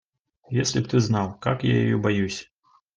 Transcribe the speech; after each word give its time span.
Если 0.59 0.79
б 0.79 0.87
ты 0.87 0.99
знал, 0.99 1.35
как 1.37 1.63
я 1.63 1.75
ее 1.79 1.95
боюсь. 1.95 2.49